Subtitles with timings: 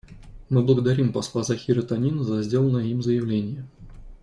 [0.49, 3.67] Мы благодарим посла Захира Танина за сделанное им заявление.